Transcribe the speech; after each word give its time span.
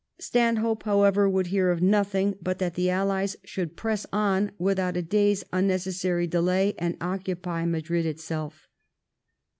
Stanhope, 0.17 0.81
however, 0.81 1.29
would 1.29 1.45
hear 1.45 1.69
of 1.69 1.83
nothing 1.83 2.35
but 2.41 2.57
that 2.57 2.73
the 2.73 2.89
Allies 2.89 3.35
should 3.43 3.75
press 3.77 4.03
on 4.11 4.51
without 4.57 4.97
a 4.97 5.03
day's 5.03 5.43
unnecessary 5.53 6.25
delay 6.25 6.73
and 6.79 6.97
occupy 6.99 7.65
Madrid 7.67 8.07
itself. 8.07 8.67